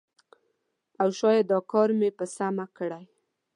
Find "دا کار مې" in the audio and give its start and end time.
1.51-2.09